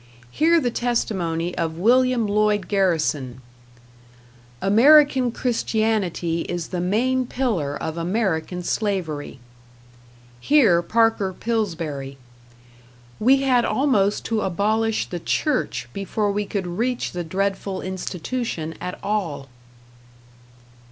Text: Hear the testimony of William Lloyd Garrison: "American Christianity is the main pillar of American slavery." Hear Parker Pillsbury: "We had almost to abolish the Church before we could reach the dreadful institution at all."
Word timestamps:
Hear 0.31 0.59
the 0.59 0.71
testimony 0.71 1.55
of 1.59 1.77
William 1.77 2.25
Lloyd 2.25 2.67
Garrison: 2.67 3.39
"American 4.59 5.31
Christianity 5.31 6.41
is 6.49 6.69
the 6.69 6.81
main 6.81 7.27
pillar 7.27 7.77
of 7.77 7.99
American 7.99 8.63
slavery." 8.63 9.39
Hear 10.39 10.81
Parker 10.81 11.33
Pillsbury: 11.39 12.17
"We 13.19 13.41
had 13.43 13.63
almost 13.63 14.25
to 14.25 14.41
abolish 14.41 15.05
the 15.05 15.19
Church 15.19 15.87
before 15.93 16.31
we 16.31 16.47
could 16.47 16.65
reach 16.65 17.11
the 17.11 17.23
dreadful 17.23 17.83
institution 17.83 18.73
at 18.81 18.97
all." 19.03 19.49